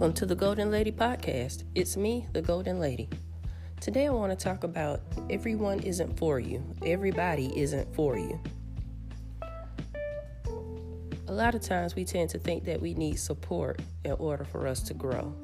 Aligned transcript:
Welcome 0.00 0.14
to 0.14 0.24
the 0.24 0.34
Goalden 0.34 0.70
Lady 0.70 0.90
Podcast. 0.90 1.64
It's 1.74 1.94
me, 1.94 2.26
the 2.32 2.40
Goalden 2.40 2.78
Lady. 2.78 3.10
Today 3.82 4.06
I 4.06 4.10
want 4.10 4.30
to 4.32 4.44
talk 4.44 4.64
about 4.64 5.02
everyone 5.28 5.80
isn't 5.80 6.18
for 6.18 6.40
you, 6.40 6.64
everybody 6.86 7.52
isn't 7.54 7.94
for 7.94 8.16
you. 8.16 8.40
A 11.28 11.30
lot 11.30 11.54
of 11.54 11.60
times 11.60 11.96
we 11.96 12.06
tend 12.06 12.30
to 12.30 12.38
think 12.38 12.64
that 12.64 12.80
we 12.80 12.94
need 12.94 13.18
support 13.18 13.82
in 14.06 14.12
order 14.12 14.42
for 14.42 14.66
us 14.66 14.80
to 14.84 14.94
grow. 14.94 15.34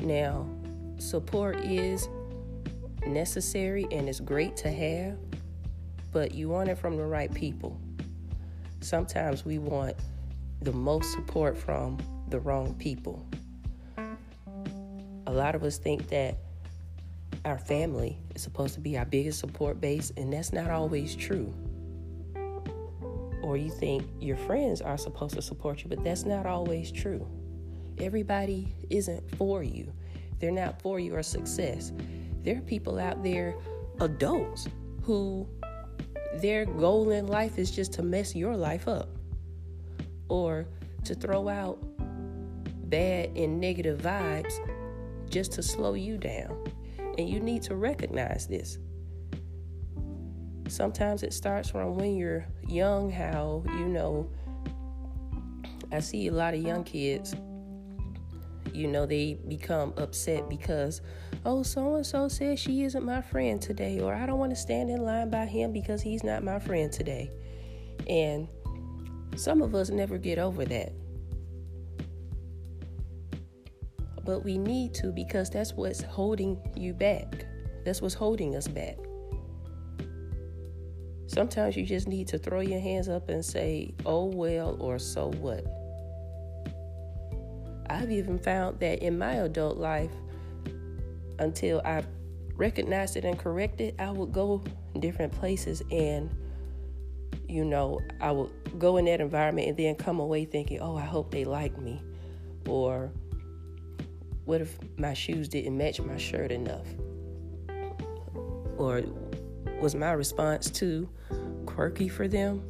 Now, 0.00 0.50
support 0.98 1.60
is 1.60 2.08
necessary 3.06 3.86
and 3.92 4.08
it's 4.08 4.18
great 4.18 4.56
to 4.56 4.68
have, 4.72 5.16
but 6.10 6.34
you 6.34 6.48
want 6.48 6.70
it 6.70 6.76
from 6.76 6.96
the 6.96 7.06
right 7.06 7.32
people. 7.32 7.80
Sometimes 8.80 9.44
we 9.44 9.58
want 9.58 9.94
the 10.60 10.72
most 10.72 11.12
support 11.12 11.56
from 11.56 11.98
the 12.30 12.40
wrong 12.40 12.74
people. 12.74 13.24
A 15.34 15.36
lot 15.36 15.56
of 15.56 15.64
us 15.64 15.78
think 15.78 16.10
that 16.10 16.36
our 17.44 17.58
family 17.58 18.16
is 18.36 18.42
supposed 18.42 18.74
to 18.74 18.80
be 18.80 18.96
our 18.96 19.04
biggest 19.04 19.40
support 19.40 19.80
base, 19.80 20.12
and 20.16 20.32
that's 20.32 20.52
not 20.52 20.70
always 20.70 21.16
true. 21.16 21.52
Or 23.42 23.56
you 23.56 23.68
think 23.68 24.04
your 24.20 24.36
friends 24.36 24.80
are 24.80 24.96
supposed 24.96 25.34
to 25.34 25.42
support 25.42 25.82
you, 25.82 25.88
but 25.88 26.04
that's 26.04 26.24
not 26.24 26.46
always 26.46 26.92
true. 26.92 27.26
Everybody 27.98 28.76
isn't 28.90 29.28
for 29.36 29.64
you, 29.64 29.92
they're 30.38 30.52
not 30.52 30.80
for 30.80 31.00
your 31.00 31.24
success. 31.24 31.90
There 32.44 32.58
are 32.58 32.60
people 32.60 33.00
out 33.00 33.24
there, 33.24 33.56
adults, 33.98 34.68
who 35.02 35.48
their 36.36 36.64
goal 36.64 37.10
in 37.10 37.26
life 37.26 37.58
is 37.58 37.72
just 37.72 37.92
to 37.94 38.04
mess 38.04 38.36
your 38.36 38.56
life 38.56 38.86
up 38.86 39.08
or 40.28 40.68
to 41.02 41.16
throw 41.16 41.48
out 41.48 41.82
bad 42.88 43.36
and 43.36 43.60
negative 43.60 43.98
vibes 43.98 44.54
just 45.34 45.50
to 45.50 45.62
slow 45.62 45.94
you 45.94 46.16
down. 46.16 46.56
And 47.18 47.28
you 47.28 47.40
need 47.40 47.62
to 47.64 47.74
recognize 47.74 48.46
this. 48.46 48.78
Sometimes 50.68 51.24
it 51.24 51.34
starts 51.34 51.68
from 51.68 51.96
when 51.96 52.16
you're 52.16 52.46
young, 52.68 53.10
how, 53.10 53.64
you 53.66 53.88
know, 53.88 54.30
I 55.92 55.98
see 55.98 56.28
a 56.28 56.32
lot 56.32 56.54
of 56.54 56.62
young 56.62 56.84
kids, 56.84 57.34
you 58.72 58.86
know, 58.86 59.06
they 59.06 59.34
become 59.48 59.92
upset 59.96 60.48
because, 60.48 61.00
oh, 61.44 61.64
so 61.64 61.96
and 61.96 62.06
so 62.06 62.28
says 62.28 62.58
she 62.60 62.84
isn't 62.84 63.04
my 63.04 63.20
friend 63.20 63.60
today, 63.60 64.00
or 64.00 64.14
I 64.14 64.26
don't 64.26 64.38
want 64.38 64.50
to 64.50 64.56
stand 64.56 64.88
in 64.88 65.04
line 65.04 65.30
by 65.30 65.46
him 65.46 65.72
because 65.72 66.00
he's 66.00 66.22
not 66.22 66.44
my 66.44 66.60
friend 66.60 66.92
today. 66.92 67.30
And 68.08 68.48
some 69.36 69.62
of 69.62 69.74
us 69.74 69.90
never 69.90 70.16
get 70.16 70.38
over 70.38 70.64
that. 70.64 70.92
But 74.24 74.44
we 74.44 74.58
need 74.58 74.94
to 74.94 75.12
because 75.12 75.50
that's 75.50 75.74
what's 75.74 76.02
holding 76.02 76.58
you 76.74 76.94
back. 76.94 77.46
That's 77.84 78.00
what's 78.00 78.14
holding 78.14 78.56
us 78.56 78.66
back. 78.66 78.96
Sometimes 81.26 81.76
you 81.76 81.84
just 81.84 82.06
need 82.08 82.28
to 82.28 82.38
throw 82.38 82.60
your 82.60 82.80
hands 82.80 83.08
up 83.08 83.28
and 83.28 83.44
say, 83.44 83.92
oh 84.06 84.24
well, 84.24 84.76
or 84.80 84.98
so 84.98 85.30
what. 85.32 85.64
I've 87.90 88.10
even 88.10 88.38
found 88.38 88.80
that 88.80 89.02
in 89.02 89.18
my 89.18 89.34
adult 89.34 89.76
life, 89.76 90.10
until 91.38 91.82
I 91.84 92.04
recognized 92.54 93.16
it 93.16 93.24
and 93.24 93.38
corrected, 93.38 93.94
I 93.98 94.10
would 94.10 94.32
go 94.32 94.62
different 95.00 95.32
places 95.32 95.82
and, 95.90 96.30
you 97.48 97.64
know, 97.64 98.00
I 98.20 98.30
would 98.30 98.50
go 98.78 98.96
in 98.96 99.04
that 99.06 99.20
environment 99.20 99.68
and 99.68 99.76
then 99.76 99.96
come 99.96 100.20
away 100.20 100.44
thinking, 100.44 100.80
oh, 100.80 100.96
I 100.96 101.04
hope 101.04 101.30
they 101.30 101.44
like 101.44 101.76
me. 101.78 102.00
Or 102.68 103.10
what 104.44 104.60
if 104.60 104.78
my 104.98 105.14
shoes 105.14 105.48
didn't 105.48 105.76
match 105.76 106.00
my 106.00 106.16
shirt 106.16 106.52
enough? 106.52 106.86
Or 108.76 109.02
was 109.80 109.94
my 109.94 110.12
response 110.12 110.70
too 110.70 111.08
quirky 111.66 112.08
for 112.08 112.28
them? 112.28 112.62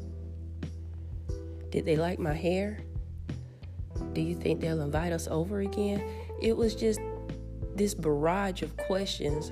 Did 1.70 1.84
they 1.84 1.96
like 1.96 2.18
my 2.18 2.34
hair? 2.34 2.78
Do 4.12 4.20
you 4.20 4.36
think 4.36 4.60
they'll 4.60 4.82
invite 4.82 5.12
us 5.12 5.26
over 5.28 5.60
again? 5.60 6.08
It 6.40 6.56
was 6.56 6.74
just 6.74 7.00
this 7.74 7.94
barrage 7.94 8.62
of 8.62 8.76
questions, 8.76 9.48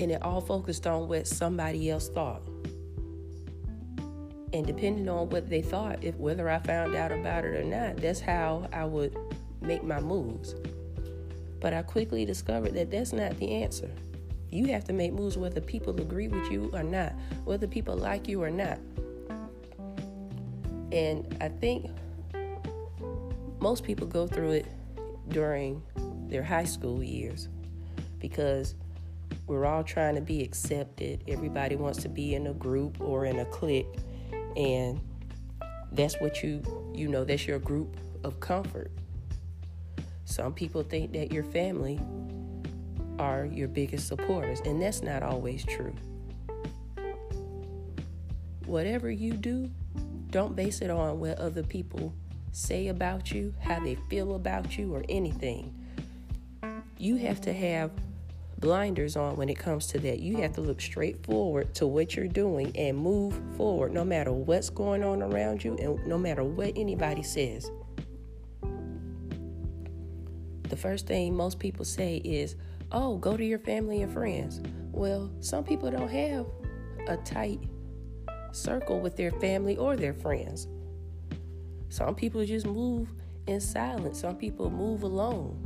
and 0.00 0.10
it 0.10 0.22
all 0.22 0.40
focused 0.40 0.86
on 0.86 1.08
what 1.08 1.26
somebody 1.26 1.90
else 1.90 2.08
thought. 2.08 2.42
And 4.52 4.66
depending 4.66 5.08
on 5.08 5.28
what 5.28 5.50
they 5.50 5.60
thought, 5.60 6.02
if 6.02 6.14
whether 6.16 6.48
I 6.48 6.58
found 6.60 6.94
out 6.94 7.12
about 7.12 7.44
it 7.44 7.54
or 7.56 7.64
not, 7.64 7.98
that's 7.98 8.20
how 8.20 8.68
I 8.72 8.86
would 8.86 9.14
make 9.60 9.84
my 9.84 10.00
moves. 10.00 10.54
But 11.66 11.74
I 11.74 11.82
quickly 11.82 12.24
discovered 12.24 12.74
that 12.74 12.92
that's 12.92 13.12
not 13.12 13.36
the 13.38 13.50
answer. 13.50 13.90
You 14.50 14.66
have 14.66 14.84
to 14.84 14.92
make 14.92 15.12
moves 15.12 15.36
whether 15.36 15.60
people 15.60 16.00
agree 16.00 16.28
with 16.28 16.48
you 16.48 16.70
or 16.72 16.84
not, 16.84 17.12
whether 17.44 17.66
people 17.66 17.96
like 17.96 18.28
you 18.28 18.40
or 18.40 18.50
not. 18.50 18.78
And 20.92 21.36
I 21.40 21.48
think 21.48 21.90
most 23.58 23.82
people 23.82 24.06
go 24.06 24.28
through 24.28 24.52
it 24.52 24.66
during 25.26 25.82
their 26.28 26.44
high 26.44 26.66
school 26.66 27.02
years 27.02 27.48
because 28.20 28.76
we're 29.48 29.66
all 29.66 29.82
trying 29.82 30.14
to 30.14 30.20
be 30.20 30.44
accepted. 30.44 31.24
Everybody 31.26 31.74
wants 31.74 32.00
to 32.02 32.08
be 32.08 32.36
in 32.36 32.46
a 32.46 32.54
group 32.54 33.00
or 33.00 33.24
in 33.24 33.40
a 33.40 33.44
clique, 33.44 33.88
and 34.56 35.00
that's 35.90 36.14
what 36.20 36.44
you 36.44 36.62
you 36.94 37.08
know 37.08 37.24
that's 37.24 37.48
your 37.48 37.58
group 37.58 37.96
of 38.22 38.38
comfort. 38.38 38.92
Some 40.26 40.52
people 40.52 40.82
think 40.82 41.12
that 41.12 41.32
your 41.32 41.44
family 41.44 42.00
are 43.20 43.46
your 43.46 43.68
biggest 43.68 44.08
supporters, 44.08 44.60
and 44.64 44.82
that's 44.82 45.00
not 45.00 45.22
always 45.22 45.64
true. 45.64 45.94
Whatever 48.66 49.08
you 49.08 49.34
do, 49.34 49.70
don't 50.30 50.56
base 50.56 50.82
it 50.82 50.90
on 50.90 51.20
what 51.20 51.38
other 51.38 51.62
people 51.62 52.12
say 52.50 52.88
about 52.88 53.30
you, 53.30 53.54
how 53.60 53.78
they 53.78 53.94
feel 54.10 54.34
about 54.34 54.76
you, 54.76 54.92
or 54.92 55.04
anything. 55.08 55.72
You 56.98 57.16
have 57.18 57.40
to 57.42 57.52
have 57.52 57.92
blinders 58.58 59.14
on 59.14 59.36
when 59.36 59.48
it 59.48 59.58
comes 59.58 59.86
to 59.88 60.00
that. 60.00 60.18
You 60.18 60.38
have 60.38 60.54
to 60.54 60.60
look 60.60 60.80
straight 60.80 61.24
forward 61.24 61.72
to 61.76 61.86
what 61.86 62.16
you're 62.16 62.26
doing 62.26 62.76
and 62.76 62.98
move 62.98 63.38
forward 63.56 63.92
no 63.92 64.04
matter 64.04 64.32
what's 64.32 64.70
going 64.70 65.04
on 65.04 65.22
around 65.22 65.62
you 65.62 65.76
and 65.76 66.04
no 66.04 66.18
matter 66.18 66.42
what 66.42 66.72
anybody 66.74 67.22
says 67.22 67.70
the 70.76 70.82
first 70.82 71.06
thing 71.06 71.34
most 71.34 71.58
people 71.58 71.86
say 71.86 72.16
is, 72.16 72.54
oh, 72.92 73.16
go 73.16 73.34
to 73.34 73.44
your 73.44 73.58
family 73.58 74.02
and 74.02 74.12
friends. 74.12 74.60
Well, 74.92 75.30
some 75.40 75.64
people 75.64 75.90
don't 75.90 76.10
have 76.10 76.46
a 77.08 77.16
tight 77.16 77.60
circle 78.52 79.00
with 79.00 79.16
their 79.16 79.30
family 79.30 79.78
or 79.78 79.96
their 79.96 80.12
friends. 80.12 80.68
Some 81.88 82.14
people 82.14 82.44
just 82.44 82.66
move 82.66 83.10
in 83.46 83.58
silence, 83.58 84.20
some 84.20 84.36
people 84.36 84.70
move 84.70 85.02
alone. 85.02 85.62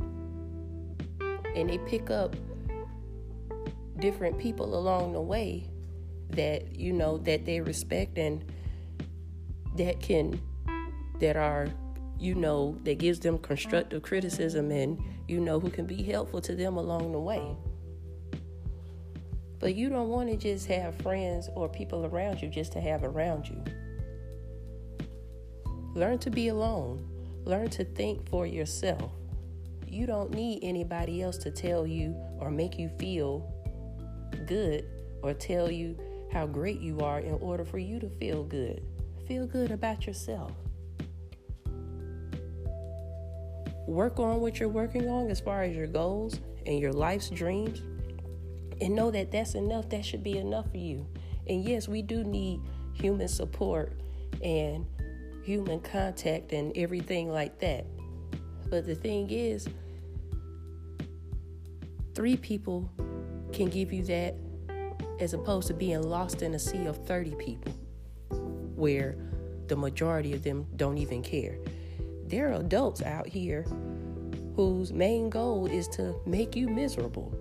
And 1.55 1.69
they 1.69 1.77
pick 1.79 2.09
up 2.09 2.37
different 3.99 4.39
people 4.39 4.75
along 4.75 5.11
the 5.11 5.21
way 5.21 5.67
that 6.29 6.73
you 6.73 6.93
know 6.93 7.17
that 7.17 7.43
they 7.43 7.59
respect 7.59 8.17
and 8.17 8.45
that 9.75 9.99
can 9.99 10.39
that 11.19 11.35
are 11.35 11.67
you 12.21 12.35
know, 12.35 12.77
that 12.83 12.99
gives 12.99 13.19
them 13.19 13.39
constructive 13.39 14.03
criticism 14.03 14.69
and, 14.69 15.01
you 15.27 15.39
know, 15.39 15.59
who 15.59 15.71
can 15.71 15.87
be 15.87 16.03
helpful 16.03 16.39
to 16.39 16.53
them 16.53 16.77
along 16.77 17.11
the 17.11 17.19
way. 17.19 17.41
But 19.57 19.73
you 19.73 19.89
don't 19.89 20.09
want 20.09 20.29
to 20.29 20.37
just 20.37 20.67
have 20.67 20.95
friends 21.01 21.49
or 21.55 21.67
people 21.67 22.05
around 22.05 22.39
you 22.39 22.47
just 22.47 22.73
to 22.73 22.81
have 22.81 23.03
around 23.03 23.49
you. 23.49 23.63
Learn 25.95 26.19
to 26.19 26.29
be 26.29 26.49
alone. 26.49 27.09
Learn 27.43 27.69
to 27.69 27.83
think 27.83 28.29
for 28.29 28.45
yourself. 28.45 29.11
You 29.87 30.05
don't 30.05 30.31
need 30.31 30.59
anybody 30.61 31.23
else 31.23 31.37
to 31.39 31.49
tell 31.49 31.87
you 31.87 32.15
or 32.39 32.51
make 32.51 32.77
you 32.77 32.89
feel 32.99 33.51
good 34.45 34.85
or 35.23 35.33
tell 35.33 35.71
you 35.71 35.97
how 36.31 36.45
great 36.45 36.81
you 36.81 36.99
are 36.99 37.19
in 37.19 37.33
order 37.41 37.65
for 37.65 37.79
you 37.79 37.99
to 37.99 38.09
feel 38.09 38.43
good. 38.43 38.83
Feel 39.27 39.47
good 39.47 39.71
about 39.71 40.05
yourself. 40.05 40.51
Work 43.87 44.19
on 44.19 44.39
what 44.39 44.59
you're 44.59 44.69
working 44.69 45.09
on 45.09 45.29
as 45.29 45.39
far 45.39 45.63
as 45.63 45.75
your 45.75 45.87
goals 45.87 46.39
and 46.65 46.79
your 46.79 46.93
life's 46.93 47.29
dreams 47.29 47.81
and 48.79 48.95
know 48.95 49.11
that 49.11 49.31
that's 49.31 49.55
enough 49.55 49.89
that 49.89 50.05
should 50.05 50.23
be 50.23 50.37
enough 50.37 50.69
for 50.71 50.77
you. 50.77 51.05
And 51.47 51.63
yes 51.63 51.87
we 51.87 52.01
do 52.01 52.23
need 52.23 52.61
human 52.93 53.27
support 53.27 53.93
and 54.43 54.85
human 55.43 55.79
contact 55.79 56.51
and 56.53 56.75
everything 56.77 57.29
like 57.31 57.59
that. 57.59 57.85
But 58.69 58.85
the 58.85 58.95
thing 58.95 59.29
is 59.29 59.67
three 62.13 62.37
people 62.37 62.89
can 63.51 63.67
give 63.67 63.91
you 63.91 64.03
that 64.05 64.35
as 65.19 65.33
opposed 65.33 65.67
to 65.67 65.73
being 65.73 66.01
lost 66.01 66.41
in 66.41 66.53
a 66.53 66.59
sea 66.59 66.85
of 66.85 67.05
30 67.05 67.35
people 67.35 67.73
where 68.75 69.15
the 69.67 69.75
majority 69.75 70.33
of 70.33 70.43
them 70.43 70.65
don't 70.75 70.97
even 70.97 71.21
care 71.21 71.57
there 72.31 72.49
are 72.49 72.53
adults 72.53 73.03
out 73.03 73.27
here 73.27 73.63
whose 74.55 74.93
main 74.93 75.29
goal 75.29 75.67
is 75.67 75.87
to 75.89 76.15
make 76.25 76.55
you 76.55 76.67
miserable. 76.69 77.33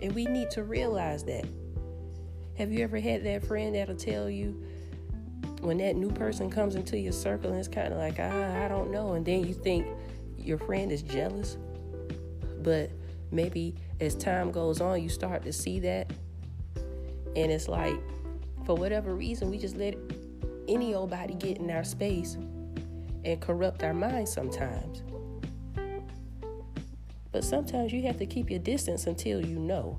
And 0.00 0.14
we 0.14 0.24
need 0.24 0.50
to 0.52 0.64
realize 0.64 1.24
that. 1.24 1.44
Have 2.56 2.72
you 2.72 2.82
ever 2.82 2.98
had 2.98 3.22
that 3.24 3.44
friend 3.44 3.74
that'll 3.74 3.94
tell 3.94 4.28
you 4.28 4.64
when 5.60 5.78
that 5.78 5.94
new 5.94 6.10
person 6.10 6.50
comes 6.50 6.74
into 6.74 6.98
your 6.98 7.12
circle 7.12 7.50
and 7.50 7.58
it's 7.58 7.68
kind 7.68 7.92
of 7.92 7.98
like, 7.98 8.16
ah, 8.18 8.64
I 8.64 8.68
don't 8.68 8.90
know. 8.90 9.12
And 9.12 9.24
then 9.24 9.46
you 9.46 9.52
think 9.52 9.86
your 10.38 10.58
friend 10.58 10.90
is 10.90 11.02
jealous? 11.02 11.58
But 12.62 12.90
maybe 13.30 13.76
as 14.00 14.14
time 14.14 14.50
goes 14.50 14.80
on, 14.80 15.02
you 15.02 15.10
start 15.10 15.42
to 15.44 15.52
see 15.52 15.80
that. 15.80 16.10
And 17.36 17.52
it's 17.52 17.68
like, 17.68 17.94
for 18.64 18.74
whatever 18.74 19.14
reason, 19.14 19.50
we 19.50 19.58
just 19.58 19.76
let 19.76 19.96
any 20.66 20.94
old 20.94 21.10
body 21.10 21.34
get 21.34 21.58
in 21.58 21.70
our 21.70 21.84
space 21.84 22.38
and 23.24 23.40
corrupt 23.40 23.82
our 23.82 23.94
minds 23.94 24.32
sometimes. 24.32 25.02
But 27.32 27.44
sometimes 27.44 27.92
you 27.92 28.02
have 28.02 28.18
to 28.18 28.26
keep 28.26 28.50
your 28.50 28.58
distance 28.58 29.06
until 29.06 29.44
you 29.44 29.58
know. 29.58 29.98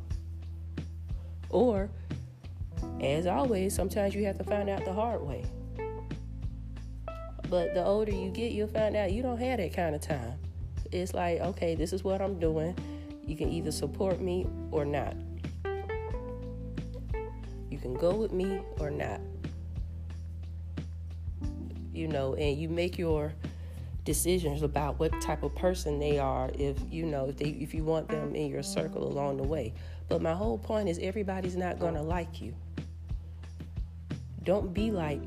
Or, 1.49 1.89
as 3.01 3.27
always, 3.27 3.73
sometimes 3.75 4.15
you 4.15 4.25
have 4.25 4.37
to 4.37 4.43
find 4.43 4.69
out 4.69 4.85
the 4.85 4.93
hard 4.93 5.21
way. 5.21 5.45
But 7.49 7.73
the 7.73 7.83
older 7.83 8.11
you 8.11 8.29
get, 8.29 8.51
you'll 8.51 8.67
find 8.67 8.95
out 8.95 9.11
you 9.11 9.21
don't 9.23 9.39
have 9.39 9.57
that 9.57 9.73
kind 9.73 9.95
of 9.95 10.01
time. 10.01 10.33
It's 10.91 11.13
like, 11.13 11.39
okay, 11.39 11.75
this 11.75 11.93
is 11.93 12.03
what 12.03 12.21
I'm 12.21 12.39
doing. 12.39 12.75
You 13.25 13.35
can 13.35 13.49
either 13.49 13.71
support 13.71 14.21
me 14.21 14.47
or 14.71 14.85
not. 14.85 15.15
You 17.69 17.77
can 17.77 17.93
go 17.93 18.15
with 18.15 18.31
me 18.31 18.59
or 18.79 18.89
not. 18.89 19.21
You 21.93 22.07
know, 22.07 22.35
and 22.35 22.57
you 22.57 22.69
make 22.69 22.97
your 22.97 23.33
decisions 24.05 24.63
about 24.63 24.97
what 24.99 25.11
type 25.21 25.43
of 25.43 25.53
person 25.55 25.99
they 25.99 26.17
are 26.17 26.49
if 26.57 26.77
you 26.89 27.05
know 27.05 27.29
if 27.29 27.37
they 27.37 27.49
if 27.49 27.73
you 27.73 27.83
want 27.83 28.07
them 28.07 28.33
in 28.33 28.49
your 28.49 28.63
circle 28.63 29.07
along 29.07 29.37
the 29.37 29.43
way. 29.43 29.73
But 30.07 30.21
my 30.21 30.33
whole 30.33 30.57
point 30.57 30.89
is 30.89 30.99
everybody's 30.99 31.55
not 31.55 31.79
going 31.79 31.93
to 31.93 32.01
like 32.01 32.41
you. 32.41 32.55
Don't 34.43 34.73
be 34.73 34.91
like 34.91 35.21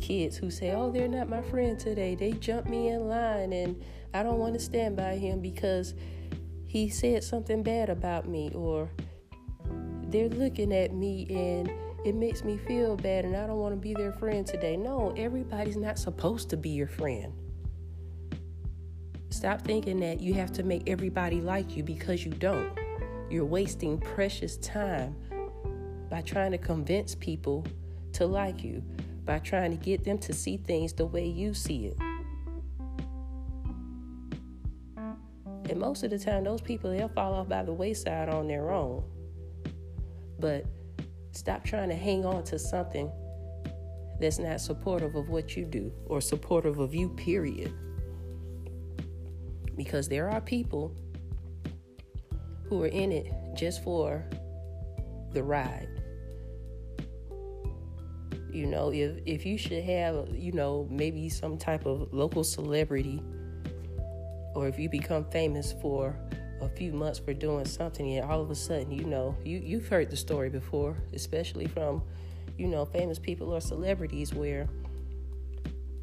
kids 0.00 0.36
who 0.36 0.50
say, 0.50 0.72
"Oh, 0.72 0.90
they're 0.90 1.08
not 1.08 1.28
my 1.28 1.42
friend 1.42 1.78
today. 1.78 2.14
They 2.14 2.32
jumped 2.32 2.68
me 2.68 2.88
in 2.88 3.08
line 3.08 3.52
and 3.52 3.82
I 4.12 4.22
don't 4.22 4.38
want 4.38 4.54
to 4.54 4.60
stand 4.60 4.96
by 4.96 5.16
him 5.16 5.40
because 5.40 5.94
he 6.66 6.88
said 6.88 7.24
something 7.24 7.62
bad 7.62 7.90
about 7.90 8.28
me 8.28 8.50
or 8.54 8.88
they're 10.04 10.28
looking 10.28 10.72
at 10.72 10.92
me 10.92 11.26
and 11.30 11.70
it 12.04 12.14
makes 12.14 12.44
me 12.44 12.56
feel 12.56 12.96
bad 12.96 13.24
and 13.24 13.36
I 13.36 13.46
don't 13.46 13.58
want 13.58 13.74
to 13.74 13.80
be 13.80 13.94
their 13.94 14.12
friend 14.12 14.46
today. 14.46 14.76
No, 14.76 15.12
everybody's 15.16 15.76
not 15.76 15.98
supposed 15.98 16.48
to 16.50 16.56
be 16.56 16.70
your 16.70 16.86
friend. 16.86 17.32
Stop 19.28 19.62
thinking 19.62 20.00
that 20.00 20.20
you 20.20 20.34
have 20.34 20.52
to 20.52 20.62
make 20.62 20.88
everybody 20.88 21.40
like 21.40 21.76
you 21.76 21.82
because 21.82 22.24
you 22.24 22.32
don't. 22.32 22.72
You're 23.30 23.44
wasting 23.44 23.98
precious 24.00 24.56
time 24.56 25.14
by 26.08 26.22
trying 26.22 26.50
to 26.52 26.58
convince 26.58 27.14
people 27.14 27.64
to 28.14 28.26
like 28.26 28.64
you, 28.64 28.82
by 29.24 29.38
trying 29.38 29.70
to 29.70 29.76
get 29.76 30.02
them 30.02 30.18
to 30.18 30.32
see 30.32 30.56
things 30.56 30.92
the 30.92 31.06
way 31.06 31.26
you 31.26 31.54
see 31.54 31.86
it. 31.86 31.96
And 34.96 35.78
most 35.78 36.02
of 36.02 36.10
the 36.10 36.18
time, 36.18 36.42
those 36.42 36.60
people, 36.60 36.90
they'll 36.90 37.08
fall 37.08 37.34
off 37.34 37.48
by 37.48 37.62
the 37.62 37.72
wayside 37.72 38.28
on 38.28 38.48
their 38.48 38.72
own. 38.72 39.04
But 40.40 40.64
stop 41.32 41.64
trying 41.64 41.88
to 41.88 41.94
hang 41.94 42.24
on 42.24 42.44
to 42.44 42.58
something 42.58 43.10
that's 44.20 44.38
not 44.38 44.60
supportive 44.60 45.14
of 45.14 45.28
what 45.28 45.56
you 45.56 45.64
do 45.64 45.92
or 46.06 46.20
supportive 46.20 46.78
of 46.78 46.94
you, 46.94 47.08
period. 47.10 47.72
Because 49.76 50.08
there 50.08 50.28
are 50.28 50.40
people 50.40 50.94
who 52.68 52.82
are 52.82 52.88
in 52.88 53.12
it 53.12 53.32
just 53.56 53.82
for 53.82 54.24
the 55.32 55.42
ride. 55.42 55.88
You 58.52 58.66
know, 58.66 58.90
if 58.92 59.18
if 59.26 59.46
you 59.46 59.56
should 59.56 59.84
have, 59.84 60.28
you 60.34 60.52
know, 60.52 60.86
maybe 60.90 61.28
some 61.28 61.56
type 61.56 61.86
of 61.86 62.12
local 62.12 62.44
celebrity 62.44 63.22
or 64.54 64.66
if 64.68 64.78
you 64.78 64.88
become 64.88 65.24
famous 65.30 65.72
for 65.80 66.16
a 66.60 66.68
few 66.68 66.92
months 66.92 67.18
for 67.18 67.32
doing 67.32 67.64
something 67.64 68.16
and 68.16 68.30
all 68.30 68.40
of 68.40 68.50
a 68.50 68.54
sudden 68.54 68.90
you 68.90 69.04
know 69.04 69.36
you 69.44 69.58
you've 69.58 69.88
heard 69.88 70.10
the 70.10 70.16
story 70.16 70.48
before 70.48 70.96
especially 71.14 71.66
from 71.66 72.02
you 72.58 72.66
know 72.66 72.84
famous 72.84 73.18
people 73.18 73.52
or 73.52 73.60
celebrities 73.60 74.34
where 74.34 74.68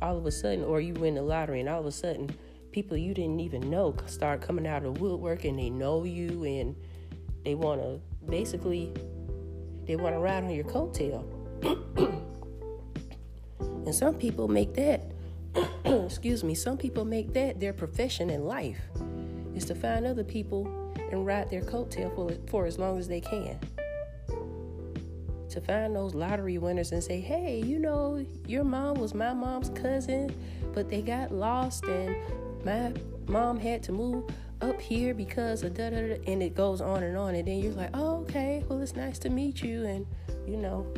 all 0.02 0.18
of 0.18 0.26
a 0.26 0.32
sudden 0.32 0.64
or 0.64 0.80
you 0.82 0.94
win 0.96 1.16
the 1.16 1.22
lottery 1.22 1.60
and 1.60 1.70
all 1.70 1.80
of 1.80 1.86
a 1.86 1.92
sudden 1.92 2.30
people 2.72 2.98
you 2.98 3.14
didn't 3.14 3.40
even 3.40 3.70
know 3.70 3.96
start 4.06 4.42
coming 4.42 4.68
out 4.68 4.84
of 4.84 4.96
the 4.96 5.02
woodwork 5.02 5.46
and 5.46 5.58
they 5.58 5.70
know 5.70 6.04
you 6.04 6.44
and 6.44 6.76
they 7.44 7.56
want 7.56 7.82
to 7.82 8.00
basically 8.30 8.94
they 9.86 9.96
want 9.96 10.14
to 10.14 10.20
ride 10.20 10.44
on 10.44 10.52
your 10.52 10.66
coattail. 10.66 11.26
And 13.60 13.96
some 13.96 14.16
people 14.16 14.50
make 14.50 14.74
that 14.74 15.14
excuse 15.86 16.44
me, 16.44 16.56
some 16.56 16.78
people 16.78 17.06
make 17.06 17.34
that 17.34 17.62
their 17.62 17.72
profession 17.72 18.30
in 18.30 18.46
life 18.46 18.82
is 19.58 19.66
to 19.66 19.76
find 19.76 20.06
other 20.06 20.24
people 20.24 20.66
and 21.12 21.26
ride 21.26 21.50
their 21.50 21.62
coattail 21.62 22.14
for, 22.16 22.32
for 22.50 22.66
as 22.66 22.78
long 22.78 22.98
as 22.98 23.08
they 23.08 23.22
can. 23.22 23.60
To 25.50 25.62
find 25.62 25.96
those 25.96 26.14
lottery 26.14 26.58
winners 26.58 26.92
and 26.92 27.04
say, 27.04 27.20
hey, 27.20 27.62
you 27.66 27.80
know, 27.80 28.26
your 28.48 28.64
mom 28.64 28.96
was 29.00 29.14
my 29.14 29.34
mom's 29.34 29.70
cousin, 29.70 30.34
but 30.74 30.90
they 30.90 31.02
got 31.02 31.32
lost 31.32 31.86
and 31.86 32.16
my 32.64 32.94
mom 33.28 33.60
had 33.60 33.82
to 33.84 33.92
move 33.92 34.24
up 34.62 34.80
here 34.80 35.14
because 35.14 35.64
of 35.64 35.74
da 35.74 35.90
da 35.90 36.08
da, 36.08 36.20
and 36.28 36.42
it 36.42 36.56
goes 36.56 36.82
on 36.82 37.04
and 37.04 37.18
on. 37.18 37.36
And 37.36 37.48
then 37.48 37.60
you're 37.60 37.74
like, 37.74 37.92
oh, 37.94 38.22
okay, 38.22 38.64
well, 38.68 38.82
it's 38.82 38.96
nice 38.96 39.20
to 39.20 39.30
meet 39.30 39.62
you, 39.62 39.86
and 39.86 40.06
you 40.48 40.58
know, 40.58 40.92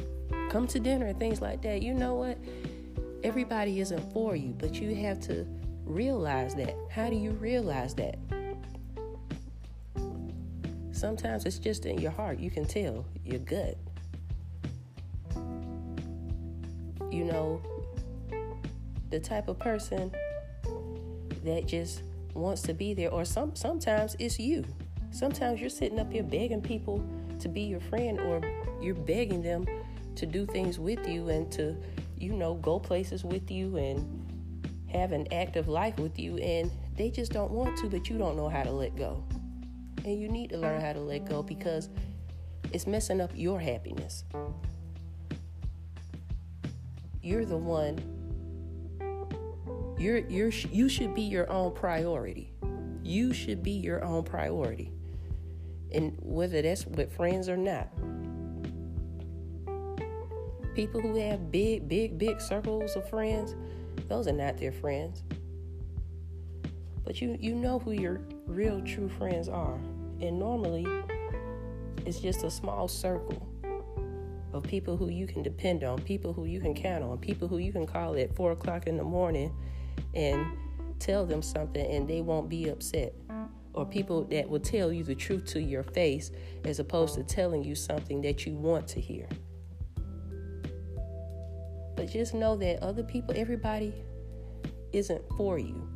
come 0.49 0.65
to 0.67 0.79
dinner 0.79 1.07
and 1.07 1.19
things 1.19 1.41
like 1.41 1.61
that. 1.63 1.81
You 1.81 1.93
know 1.93 2.15
what? 2.15 2.37
everybody 3.23 3.79
isn't 3.81 4.13
for 4.13 4.35
you, 4.35 4.53
but 4.57 4.75
you 4.75 4.95
have 4.95 5.19
to 5.21 5.45
realize 5.85 6.55
that. 6.55 6.75
How 6.89 7.09
do 7.09 7.15
you 7.15 7.31
realize 7.31 7.93
that? 7.95 8.17
Sometimes 10.99 11.45
it's 11.45 11.59
just 11.59 11.85
in 11.85 11.97
your 11.97 12.11
heart. 12.11 12.39
You 12.39 12.51
can 12.51 12.65
tell 12.65 13.05
your 13.23 13.39
gut. 13.39 13.77
You 17.09 17.23
know, 17.23 17.61
the 19.09 19.21
type 19.21 19.47
of 19.47 19.57
person 19.57 20.11
that 21.45 21.67
just 21.67 22.03
wants 22.33 22.61
to 22.63 22.73
be 22.73 22.93
there, 22.93 23.09
or 23.11 23.23
some 23.23 23.55
sometimes 23.55 24.17
it's 24.19 24.37
you. 24.37 24.65
Sometimes 25.11 25.61
you're 25.61 25.69
sitting 25.69 25.99
up 25.99 26.11
here 26.11 26.21
begging 26.21 26.61
people 26.61 27.01
to 27.39 27.47
be 27.47 27.61
your 27.61 27.79
friend, 27.79 28.19
or 28.19 28.41
you're 28.81 28.93
begging 28.93 29.41
them 29.41 29.65
to 30.15 30.25
do 30.25 30.45
things 30.45 30.79
with 30.79 31.07
you 31.07 31.29
and 31.29 31.49
to 31.53 31.77
you 32.17 32.33
know, 32.33 32.55
go 32.55 32.77
places 32.77 33.23
with 33.23 33.49
you 33.49 33.77
and 33.77 34.05
have 34.91 35.13
an 35.13 35.31
active 35.31 35.69
life 35.69 35.97
with 35.97 36.19
you, 36.19 36.37
and 36.39 36.69
they 36.97 37.09
just 37.09 37.31
don't 37.31 37.51
want 37.51 37.77
to, 37.77 37.87
but 37.87 38.09
you 38.09 38.17
don't 38.17 38.35
know 38.35 38.49
how 38.49 38.63
to 38.63 38.71
let 38.71 38.97
go. 38.97 39.23
And 40.09 40.19
you 40.19 40.27
need 40.27 40.49
to 40.49 40.57
learn 40.57 40.81
how 40.81 40.91
to 40.91 40.99
let 40.99 41.29
go 41.29 41.43
because 41.43 41.87
it's 42.73 42.87
messing 42.87 43.21
up 43.21 43.29
your 43.35 43.59
happiness. 43.59 44.23
You're 47.21 47.45
the 47.45 47.55
one. 47.55 47.99
You're 49.99 50.17
you're 50.27 50.49
you 50.49 50.89
should 50.89 51.13
be 51.13 51.21
your 51.21 51.47
own 51.51 51.73
priority. 51.73 52.51
You 53.03 53.33
should 53.33 53.61
be 53.61 53.73
your 53.73 54.03
own 54.03 54.23
priority. 54.23 54.91
And 55.91 56.17
whether 56.21 56.59
that's 56.63 56.87
with 56.87 57.15
friends 57.15 57.47
or 57.47 57.57
not 57.57 57.89
people 60.73 61.01
who 61.01 61.15
have 61.17 61.51
big, 61.51 61.87
big, 61.87 62.17
big 62.17 62.41
circles 62.41 62.95
of 62.95 63.07
friends, 63.09 63.55
those 64.07 64.27
are 64.27 64.33
not 64.33 64.57
their 64.57 64.71
friends. 64.71 65.21
But 67.03 67.21
you 67.21 67.37
you 67.39 67.53
know 67.53 67.77
who 67.77 67.91
your 67.91 68.21
real 68.47 68.81
true 68.81 69.09
friends 69.09 69.47
are. 69.47 69.79
And 70.21 70.39
normally 70.39 70.85
it's 72.05 72.19
just 72.19 72.43
a 72.43 72.51
small 72.51 72.87
circle 72.87 73.47
of 74.53 74.63
people 74.63 74.97
who 74.97 75.09
you 75.09 75.27
can 75.27 75.43
depend 75.43 75.83
on, 75.83 76.01
people 76.01 76.33
who 76.33 76.45
you 76.45 76.59
can 76.59 76.73
count 76.73 77.03
on, 77.03 77.17
people 77.19 77.47
who 77.47 77.57
you 77.57 77.71
can 77.71 77.85
call 77.85 78.17
at 78.17 78.35
four 78.35 78.51
o'clock 78.51 78.87
in 78.87 78.97
the 78.97 79.03
morning 79.03 79.53
and 80.15 80.45
tell 80.99 81.25
them 81.25 81.41
something 81.41 81.85
and 81.85 82.07
they 82.07 82.21
won't 82.21 82.49
be 82.49 82.69
upset. 82.69 83.13
Or 83.73 83.85
people 83.85 84.25
that 84.25 84.49
will 84.49 84.59
tell 84.59 84.91
you 84.91 85.03
the 85.03 85.15
truth 85.15 85.45
to 85.47 85.61
your 85.61 85.83
face 85.83 86.31
as 86.65 86.79
opposed 86.79 87.15
to 87.15 87.23
telling 87.23 87.63
you 87.63 87.75
something 87.75 88.21
that 88.21 88.45
you 88.45 88.55
want 88.55 88.87
to 88.89 88.99
hear. 88.99 89.27
But 91.95 92.11
just 92.11 92.33
know 92.33 92.55
that 92.57 92.81
other 92.81 93.03
people, 93.03 93.35
everybody 93.37 93.93
isn't 94.91 95.21
for 95.37 95.59
you. 95.59 95.87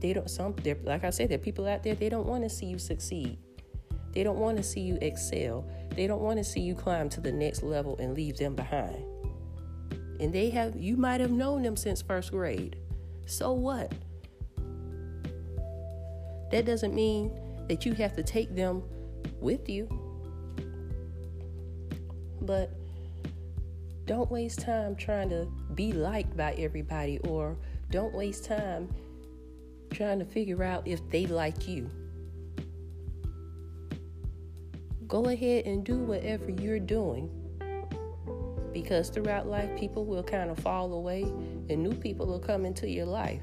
They 0.00 0.12
don't 0.12 0.30
some 0.30 0.54
like 0.84 1.04
I 1.04 1.10
said, 1.10 1.30
there 1.30 1.36
are 1.36 1.42
people 1.42 1.66
out 1.66 1.82
there 1.82 1.94
they 1.94 2.08
don't 2.08 2.26
want 2.26 2.42
to 2.42 2.50
see 2.50 2.66
you 2.66 2.78
succeed. 2.78 3.38
They 4.12 4.22
don't 4.22 4.38
want 4.38 4.56
to 4.56 4.62
see 4.62 4.80
you 4.80 4.98
excel. 5.02 5.68
They 5.94 6.06
don't 6.06 6.22
want 6.22 6.38
to 6.38 6.44
see 6.44 6.60
you 6.60 6.74
climb 6.74 7.08
to 7.10 7.20
the 7.20 7.32
next 7.32 7.62
level 7.62 7.96
and 7.98 8.14
leave 8.14 8.36
them 8.38 8.54
behind. 8.54 9.04
And 10.20 10.32
they 10.32 10.50
have 10.50 10.76
you 10.76 10.96
might 10.96 11.20
have 11.20 11.30
known 11.30 11.62
them 11.62 11.76
since 11.76 12.02
first 12.02 12.30
grade. 12.30 12.76
So 13.26 13.52
what? 13.52 13.92
That 16.50 16.64
doesn't 16.64 16.94
mean 16.94 17.30
that 17.68 17.84
you 17.84 17.92
have 17.94 18.14
to 18.16 18.22
take 18.22 18.54
them 18.54 18.82
with 19.40 19.68
you. 19.68 19.88
But 22.40 22.70
don't 24.06 24.30
waste 24.30 24.60
time 24.60 24.94
trying 24.94 25.28
to 25.30 25.46
be 25.74 25.92
liked 25.92 26.36
by 26.36 26.52
everybody 26.52 27.18
or 27.24 27.56
don't 27.90 28.14
waste 28.14 28.44
time 28.44 28.88
trying 29.90 30.18
to 30.18 30.24
figure 30.24 30.62
out 30.62 30.86
if 30.86 31.00
they 31.10 31.26
like 31.26 31.68
you. 31.68 31.90
Go 35.06 35.26
ahead 35.26 35.66
and 35.66 35.84
do 35.84 35.98
whatever 35.98 36.50
you're 36.50 36.80
doing 36.80 37.30
because 38.72 39.08
throughout 39.08 39.46
life, 39.46 39.70
people 39.78 40.04
will 40.04 40.22
kind 40.22 40.50
of 40.50 40.58
fall 40.58 40.92
away 40.92 41.22
and 41.22 41.82
new 41.82 41.94
people 41.94 42.26
will 42.26 42.38
come 42.38 42.66
into 42.66 42.88
your 42.88 43.06
life. 43.06 43.40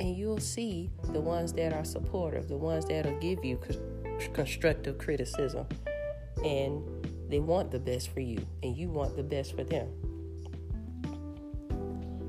And 0.00 0.16
you'll 0.16 0.40
see 0.40 0.90
the 1.12 1.20
ones 1.20 1.52
that 1.52 1.72
are 1.72 1.84
supportive, 1.84 2.48
the 2.48 2.56
ones 2.56 2.86
that'll 2.86 3.18
give 3.20 3.44
you 3.44 3.60
constructive 4.32 4.98
criticism. 4.98 5.66
And 6.44 6.82
they 7.28 7.38
want 7.38 7.70
the 7.70 7.78
best 7.78 8.12
for 8.12 8.20
you, 8.20 8.44
and 8.62 8.76
you 8.76 8.88
want 8.88 9.16
the 9.16 9.22
best 9.22 9.54
for 9.54 9.62
them. 9.62 9.88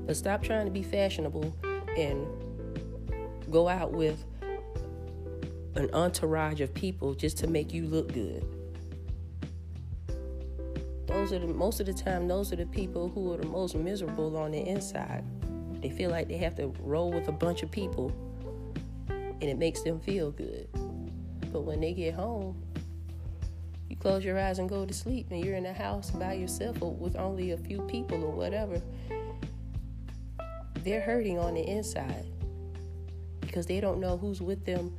But 0.06 0.16
stop 0.16 0.42
trying 0.42 0.66
to 0.66 0.70
be 0.70 0.82
fashionable 0.82 1.52
and 1.96 2.26
go 3.50 3.68
out 3.68 3.92
with 3.92 4.24
an 5.76 5.90
entourage 5.92 6.60
of 6.60 6.72
people 6.74 7.14
just 7.14 7.38
to 7.38 7.46
make 7.46 7.72
you 7.72 7.86
look 7.86 8.12
good. 8.12 8.44
Those 11.06 11.32
are 11.32 11.38
the 11.38 11.46
most 11.46 11.80
of 11.80 11.86
the 11.86 11.92
time 11.92 12.26
those 12.26 12.52
are 12.52 12.56
the 12.56 12.66
people 12.66 13.08
who 13.08 13.32
are 13.32 13.36
the 13.36 13.46
most 13.46 13.74
miserable 13.74 14.36
on 14.36 14.52
the 14.52 14.60
inside. 14.60 15.24
They 15.80 15.90
feel 15.90 16.10
like 16.10 16.28
they 16.28 16.38
have 16.38 16.56
to 16.56 16.72
roll 16.80 17.12
with 17.12 17.28
a 17.28 17.32
bunch 17.32 17.62
of 17.62 17.70
people 17.70 18.12
and 19.08 19.42
it 19.42 19.58
makes 19.58 19.82
them 19.82 20.00
feel 20.00 20.30
good. 20.30 20.68
But 21.52 21.62
when 21.62 21.80
they 21.80 21.92
get 21.92 22.14
home, 22.14 22.60
you 23.88 23.96
close 23.96 24.24
your 24.24 24.38
eyes 24.38 24.58
and 24.58 24.68
go 24.68 24.84
to 24.86 24.94
sleep 24.94 25.28
and 25.30 25.44
you're 25.44 25.56
in 25.56 25.64
the 25.64 25.72
house 25.72 26.10
by 26.10 26.34
yourself 26.34 26.82
or 26.82 26.92
with 26.92 27.16
only 27.16 27.52
a 27.52 27.56
few 27.56 27.82
people 27.82 28.24
or 28.24 28.32
whatever 28.32 28.80
they're 30.84 31.00
hurting 31.00 31.38
on 31.38 31.54
the 31.54 31.66
inside 31.66 32.26
because 33.40 33.66
they 33.66 33.80
don't 33.80 34.00
know 34.00 34.16
who's 34.18 34.42
with 34.42 34.64
them 34.64 34.94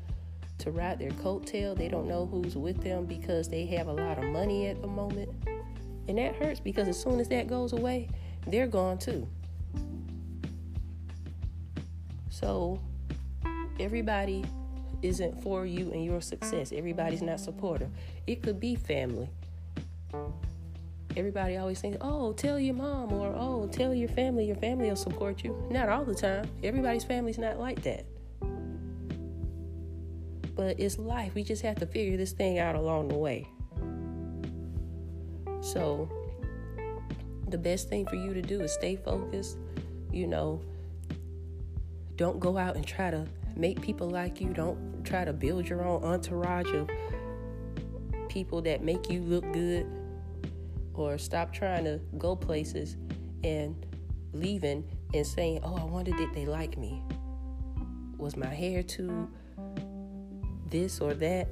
to 0.57 0.71
ride 0.71 0.99
their 0.99 1.11
coattail. 1.11 1.77
They 1.77 1.87
don't 1.87 2.07
know 2.07 2.25
who's 2.25 2.55
with 2.55 2.83
them 2.83 3.05
because 3.05 3.49
they 3.49 3.65
have 3.67 3.87
a 3.87 3.93
lot 3.93 4.17
of 4.17 4.25
money 4.25 4.67
at 4.67 4.81
the 4.81 4.87
moment. 4.87 5.29
And 6.07 6.17
that 6.17 6.35
hurts 6.35 6.59
because 6.59 6.87
as 6.87 6.99
soon 6.99 7.19
as 7.19 7.27
that 7.29 7.47
goes 7.47 7.73
away, 7.73 8.09
they're 8.47 8.67
gone 8.67 8.97
too. 8.97 9.27
So 12.29 12.79
everybody 13.79 14.43
isn't 15.01 15.41
for 15.41 15.65
you 15.65 15.91
and 15.91 16.03
your 16.03 16.21
success. 16.21 16.71
Everybody's 16.71 17.21
not 17.21 17.39
supportive. 17.39 17.89
It 18.25 18.41
could 18.41 18.59
be 18.59 18.75
family 18.75 19.29
everybody 21.17 21.57
always 21.57 21.79
thinks, 21.79 21.97
oh, 22.01 22.33
tell 22.33 22.59
your 22.59 22.75
mom 22.75 23.13
or 23.13 23.33
oh, 23.35 23.67
tell 23.71 23.93
your 23.93 24.09
family. 24.09 24.45
Your 24.45 24.55
family 24.57 24.89
will 24.89 24.95
support 24.95 25.43
you. 25.43 25.55
Not 25.69 25.89
all 25.89 26.03
the 26.03 26.15
time. 26.15 26.49
Everybody's 26.63 27.03
family's 27.03 27.37
not 27.37 27.59
like 27.59 27.81
that. 27.83 28.05
But 30.55 30.79
it's 30.79 30.97
life. 30.97 31.33
We 31.35 31.43
just 31.43 31.61
have 31.63 31.77
to 31.79 31.85
figure 31.85 32.17
this 32.17 32.31
thing 32.31 32.59
out 32.59 32.75
along 32.75 33.09
the 33.09 33.17
way. 33.17 33.47
So, 35.61 36.09
the 37.49 37.57
best 37.57 37.89
thing 37.89 38.05
for 38.05 38.15
you 38.15 38.33
to 38.33 38.41
do 38.41 38.61
is 38.61 38.73
stay 38.73 38.95
focused. 38.95 39.57
You 40.11 40.27
know, 40.27 40.61
don't 42.15 42.39
go 42.39 42.57
out 42.57 42.75
and 42.75 42.85
try 42.85 43.11
to 43.11 43.25
make 43.55 43.81
people 43.81 44.09
like 44.09 44.39
you. 44.39 44.53
Don't 44.53 45.03
try 45.03 45.25
to 45.25 45.33
build 45.33 45.67
your 45.67 45.83
own 45.83 46.03
entourage 46.03 46.71
of 46.71 46.89
people 48.29 48.61
that 48.61 48.83
make 48.83 49.09
you 49.09 49.21
look 49.21 49.49
good 49.53 49.85
or 50.97 51.17
stop 51.17 51.53
trying 51.53 51.83
to 51.85 51.99
go 52.17 52.35
places 52.35 52.97
and 53.43 53.85
leaving 54.33 54.83
and 55.13 55.25
saying, 55.25 55.59
Oh, 55.63 55.75
I 55.75 55.83
wonder 55.83 56.11
did 56.11 56.33
they 56.33 56.45
like 56.45 56.77
me? 56.77 57.01
Was 58.17 58.35
my 58.35 58.53
hair 58.53 58.83
too 58.83 59.29
this 60.69 60.99
or 60.99 61.13
that? 61.15 61.47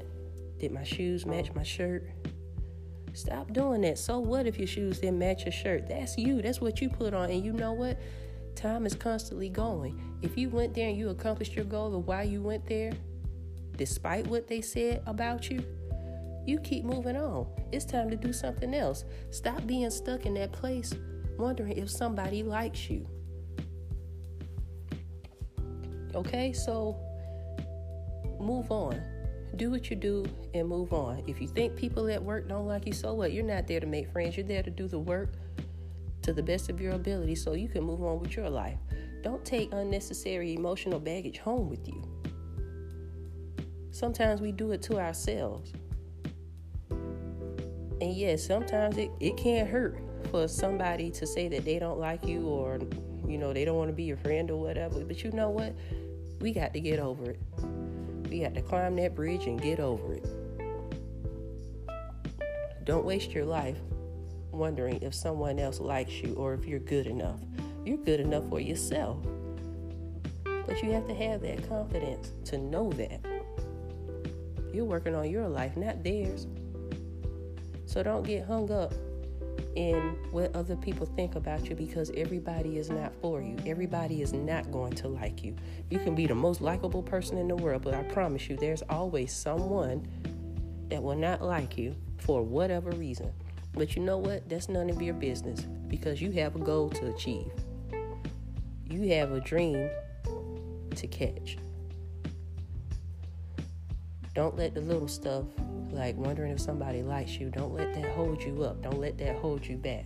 Did 0.59 0.71
my 0.71 0.83
shoes 0.83 1.25
match 1.25 1.53
my 1.53 1.63
shirt? 1.63 2.09
Stop 3.13 3.53
doing 3.53 3.81
that. 3.81 3.97
So 3.97 4.19
what 4.19 4.47
if 4.47 4.57
your 4.57 4.67
shoes 4.67 5.00
didn't 5.00 5.19
match 5.19 5.43
your 5.43 5.51
shirt? 5.51 5.88
That's 5.88 6.17
you. 6.17 6.41
That's 6.41 6.62
what 6.62 6.81
you 6.81 6.89
put 6.89 7.13
on. 7.13 7.29
And 7.29 7.43
you 7.43 7.53
know 7.53 7.73
what? 7.73 8.00
Time 8.55 8.85
is 8.85 8.95
constantly 8.95 9.50
going. 9.50 10.01
If 10.21 10.38
you 10.38 10.50
went 10.50 10.73
there 10.73 10.89
and 10.89 10.97
you 10.97 11.09
accomplished 11.09 11.53
your 11.55 11.65
goal 11.65 11.95
of 11.95 12.07
why 12.07 12.23
you 12.23 12.41
went 12.41 12.65
there, 12.65 12.91
despite 13.77 14.27
what 14.27 14.47
they 14.47 14.62
said 14.62 15.03
about 15.05 15.50
you, 15.50 15.63
you 16.45 16.59
keep 16.59 16.83
moving 16.83 17.15
on. 17.15 17.47
It's 17.71 17.85
time 17.85 18.09
to 18.09 18.15
do 18.15 18.33
something 18.33 18.73
else. 18.73 19.05
Stop 19.31 19.65
being 19.65 19.89
stuck 19.89 20.25
in 20.25 20.33
that 20.35 20.51
place 20.51 20.93
wondering 21.38 21.77
if 21.77 21.89
somebody 21.89 22.43
likes 22.43 22.89
you. 22.89 23.07
Okay, 26.15 26.53
so 26.53 26.97
move 28.39 28.71
on. 28.71 29.01
Do 29.55 29.69
what 29.69 29.89
you 29.89 29.95
do 29.95 30.25
and 30.53 30.67
move 30.67 30.93
on. 30.93 31.23
If 31.27 31.39
you 31.41 31.47
think 31.47 31.75
people 31.75 32.09
at 32.09 32.21
work 32.21 32.47
don't 32.47 32.67
like 32.67 32.85
you, 32.85 32.93
so 32.93 33.13
what? 33.13 33.33
You're 33.33 33.43
not 33.43 33.67
there 33.67 33.79
to 33.79 33.85
make 33.85 34.12
friends. 34.12 34.38
You're 34.38 34.45
there 34.45 34.63
to 34.63 34.69
do 34.69 34.88
the 34.88 35.00
work 35.00 35.33
to 36.23 36.33
the 36.33 36.43
best 36.43 36.69
of 36.69 36.79
your 36.79 36.93
ability 36.93 37.35
so 37.35 37.53
you 37.53 37.67
can 37.67 37.83
move 37.83 38.03
on 38.03 38.19
with 38.19 38.35
your 38.35 38.50
life. 38.50 38.77
Don't 39.21 39.43
take 39.45 39.71
unnecessary 39.73 40.53
emotional 40.53 41.00
baggage 41.00 41.38
home 41.38 41.69
with 41.69 41.88
you. 41.88 42.03
Sometimes 43.91 44.41
we 44.41 44.51
do 44.51 44.71
it 44.71 44.81
to 44.83 45.00
ourselves. 45.00 45.71
And 48.03 48.13
yes, 48.13 48.45
sometimes 48.45 48.98
it, 48.98 49.12
it 49.22 49.38
can 49.38 49.65
hurt 49.65 49.98
for 50.29 50.45
somebody 50.50 51.10
to 51.12 51.25
say 51.25 51.48
that 51.48 51.63
they 51.63 51.79
don't 51.79 52.01
like 52.01 52.27
you 52.27 52.50
or, 52.50 52.81
you 53.25 53.38
know, 53.38 53.53
they 53.53 53.63
don't 53.63 53.77
want 53.77 53.88
to 53.88 53.95
be 53.95 54.03
your 54.03 54.17
friend 54.17 54.51
or 54.51 54.60
whatever. 54.60 55.05
But 55.05 55.24
you 55.24 55.31
know 55.31 55.50
what? 55.50 55.74
We 56.41 56.51
got 56.51 56.74
to 56.74 56.81
get 56.81 57.00
over 57.00 57.29
it. 57.29 57.39
We 58.29 58.41
got 58.41 58.55
to 58.55 58.62
climb 58.62 58.98
that 58.98 59.15
bridge 59.15 59.45
and 59.45 59.62
get 59.62 59.79
over 59.79 60.15
it. 60.15 60.25
Don't 62.83 63.05
waste 63.05 63.31
your 63.31 63.45
life 63.45 63.77
wondering 64.51 65.01
if 65.01 65.15
someone 65.15 65.57
else 65.57 65.79
likes 65.79 66.12
you 66.22 66.33
or 66.33 66.53
if 66.55 66.65
you're 66.65 66.79
good 66.79 67.07
enough. 67.07 67.39
You're 67.86 67.95
good 67.95 68.19
enough 68.19 68.50
for 68.50 68.60
yourself. 68.60 69.25
But 70.43 70.83
you 70.83 70.91
have 70.91 71.07
to 71.07 71.13
have 71.13 71.39
that 71.43 71.69
confidence 71.69 72.33
to 72.50 72.57
know 72.57 72.91
that. 72.91 73.22
You're 74.74 74.83
working 74.83 75.15
on 75.15 75.29
your 75.29 75.48
life, 75.48 75.77
not 75.77 76.03
theirs. 76.03 76.48
So 77.93 78.01
don't 78.01 78.23
get 78.23 78.47
hung 78.47 78.71
up 78.71 78.91
in 79.75 80.17
what 80.31 80.55
other 80.55 80.75
people 80.75 81.05
think 81.05 81.35
about 81.35 81.69
you 81.69 81.75
because 81.75 82.09
everybody 82.17 82.79
is 82.79 82.89
not 82.89 83.13
for 83.21 83.39
you. 83.39 83.55
Everybody 83.67 84.23
is 84.23 84.33
not 84.33 84.71
going 84.71 84.93
to 84.93 85.07
like 85.07 85.43
you. 85.43 85.55
You 85.91 86.00
can 86.00 86.15
be 86.15 86.25
the 86.25 86.33
most 86.33 86.59
likable 86.59 87.03
person 87.03 87.38
in 87.38 87.47
the 87.47 87.55
world, 87.55 87.83
but 87.83 87.93
I 87.93 88.01
promise 88.01 88.50
you, 88.50 88.57
there's 88.57 88.81
always 88.89 89.31
someone 89.31 90.07
that 90.89 91.03
will 91.03 91.15
not 91.15 91.43
like 91.43 91.77
you 91.77 91.95
for 92.17 92.41
whatever 92.41 92.89
reason. 92.89 93.31
But 93.73 93.95
you 93.95 94.01
know 94.01 94.17
what? 94.17 94.50
That's 94.50 94.69
none 94.69 94.89
of 94.89 95.00
your 95.00 95.13
business 95.13 95.62
because 95.88 96.19
you 96.19 96.31
have 96.31 96.55
a 96.55 96.59
goal 96.59 96.89
to 96.89 97.13
achieve. 97.13 97.51
You 98.89 99.07
have 99.09 99.33
a 99.33 99.39
dream 99.39 99.88
to 100.95 101.05
catch. 101.05 101.59
Don't 104.33 104.57
let 104.57 104.73
the 104.73 104.81
little 104.81 105.07
stuff 105.07 105.45
like 105.93 106.15
wondering 106.17 106.51
if 106.51 106.59
somebody 106.59 107.01
likes 107.03 107.33
you, 107.39 107.50
don't 107.50 107.73
let 107.73 107.93
that 107.93 108.12
hold 108.12 108.41
you 108.41 108.63
up. 108.63 108.81
Don't 108.81 109.00
let 109.00 109.17
that 109.19 109.38
hold 109.38 109.65
you 109.65 109.77
back. 109.77 110.05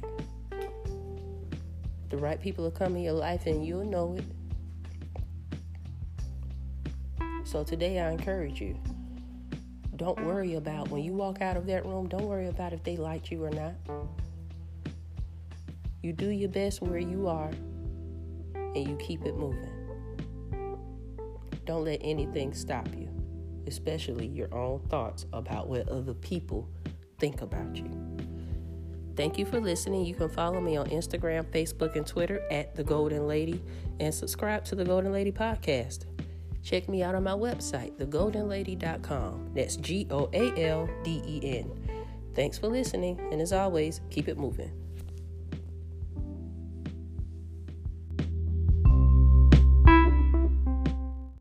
The 2.10 2.18
right 2.18 2.40
people 2.40 2.64
will 2.64 2.72
come 2.72 2.96
in 2.96 3.04
your 3.04 3.14
life 3.14 3.46
and 3.48 3.66
you'll 3.66 3.86
know 3.86 4.18
it. 4.18 4.26
So 7.46 7.64
today 7.64 8.00
I 8.00 8.12
encourage 8.12 8.62
you. 8.62 8.78
Don't 9.96 10.24
worry 10.26 10.56
about 10.56 10.90
when 10.90 11.04
you 11.04 11.14
walk 11.14 11.42
out 11.42 11.58
of 11.58 11.66
that 11.68 11.86
room, 11.86 12.08
don't 12.08 12.28
worry 12.28 12.48
about 12.48 12.74
if 12.74 12.84
they 12.84 12.98
like 12.98 13.32
you 13.32 13.44
or 13.44 13.50
not. 13.50 13.74
You 16.04 16.14
do 16.14 16.30
your 16.30 16.50
best 16.50 16.82
where 16.82 17.00
you 17.00 17.28
are 17.28 17.52
and 18.54 18.88
you 18.88 18.96
keep 18.98 19.26
it 19.26 19.36
moving. 19.36 19.72
Don't 21.66 21.84
let 21.84 22.00
anything 22.02 22.54
stop 22.54 22.88
you 22.96 23.07
especially 23.68 24.28
your 24.28 24.54
own 24.54 24.80
thoughts 24.90 25.26
about 25.34 25.68
what 25.68 25.88
other 25.90 26.14
people 26.14 26.68
think 27.20 27.42
about 27.42 27.76
you. 27.76 27.92
Thank 29.16 29.40
you 29.40 29.46
for 29.46 29.60
listening. 29.60 30.06
You 30.06 30.14
can 30.14 30.30
follow 30.30 30.62
me 30.62 30.78
on 30.78 30.88
Instagram, 30.88 31.44
Facebook, 31.46 31.96
and 31.96 32.06
Twitter 32.06 32.42
at 32.52 32.76
The 32.76 32.84
Goalden 32.84 33.28
Lady 33.28 33.64
and 34.00 34.14
subscribe 34.14 34.64
to 34.66 34.76
The 34.76 34.86
Goalden 34.86 35.12
Lady 35.12 35.32
Podcast. 35.32 36.06
Check 36.62 36.88
me 36.88 37.02
out 37.02 37.16
on 37.16 37.24
my 37.24 37.32
website, 37.32 37.98
thegoaldenlady.com. 37.98 39.52
That's 39.56 39.78
G 39.78 40.06
O 40.12 40.30
A 40.34 40.68
L 40.68 40.90
D 41.04 41.22
E 41.26 41.58
N. 41.60 41.72
Thanks 42.36 42.58
for 42.58 42.68
listening, 42.68 43.20
and 43.32 43.42
as 43.42 43.54
always, 43.54 44.02
keep 44.12 44.28
it 44.28 44.38
moving. 44.38 44.72